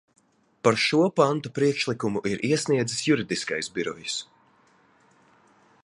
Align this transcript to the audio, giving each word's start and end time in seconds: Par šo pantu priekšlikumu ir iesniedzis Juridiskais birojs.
Par 0.67 0.77
šo 0.83 1.01
pantu 1.19 1.51
priekšlikumu 1.59 2.23
ir 2.31 2.41
iesniedzis 2.51 3.05
Juridiskais 3.09 3.71
birojs. 3.77 4.17